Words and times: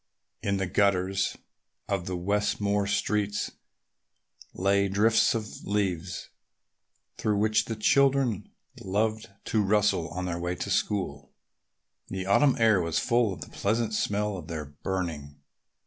In 0.41 0.57
the 0.57 0.65
gutters 0.65 1.37
of 1.87 2.07
the 2.07 2.17
Westmore 2.17 2.87
streets 2.87 3.51
lay 4.51 4.87
drifts 4.87 5.35
of 5.35 5.63
leaves 5.63 6.29
through 7.19 7.37
which 7.37 7.65
the 7.65 7.75
children 7.75 8.49
loved 8.83 9.29
to 9.45 9.61
rustle 9.61 10.07
on 10.09 10.25
their 10.25 10.39
way 10.39 10.55
to 10.55 10.71
school. 10.71 11.33
The 12.07 12.25
autumn 12.25 12.55
air 12.57 12.81
was 12.81 12.97
full 12.97 13.31
of 13.31 13.41
the 13.41 13.49
pleasant 13.49 13.93
smell 13.93 14.37
of 14.37 14.47
their 14.47 14.65
burning. 14.65 15.39